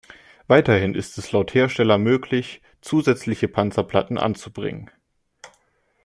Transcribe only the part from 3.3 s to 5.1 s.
Panzerplatten anzubringen.